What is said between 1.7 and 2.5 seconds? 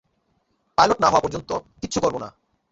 কিচ্ছু করব না।